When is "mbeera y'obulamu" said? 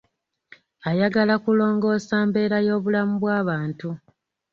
2.27-3.13